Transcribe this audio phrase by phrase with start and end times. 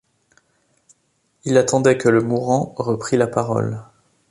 [1.45, 3.83] Il attendait que le mourant reprît la parole.